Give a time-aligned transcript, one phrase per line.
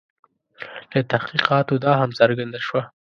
[0.91, 2.81] له تحقیقاتو دا هم څرګنده شوه.